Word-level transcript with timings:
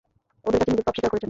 ওদের 0.47 0.57
কাছে 0.59 0.69
নিজের 0.71 0.85
পাপ 0.87 0.93
স্বীকার 0.95 1.09
করেছেন। 1.11 1.19